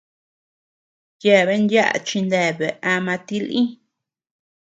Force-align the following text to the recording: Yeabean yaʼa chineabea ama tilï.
Yeabean 1.23 1.63
yaʼa 1.73 1.97
chineabea 2.07 2.71
ama 2.93 3.13
tilï. 3.27 3.61